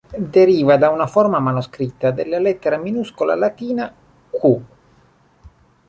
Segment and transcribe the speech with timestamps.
[0.33, 3.93] Deriva da una forma manoscritta della lettera minuscola Latina
[4.31, 4.59] q.